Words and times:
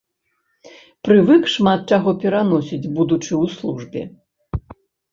Прывык 1.07 1.43
шмат 1.57 1.79
чаго 1.95 2.11
пераносіць, 2.25 2.91
будучы 2.99 3.29
ў 3.29 3.45
службе. 3.61 4.01